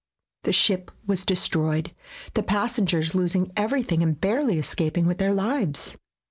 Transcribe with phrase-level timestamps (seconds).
[0.45, 1.93] The ship was destroyed,
[2.33, 5.95] the pas sengers losing everything and barely escap ing with their lives.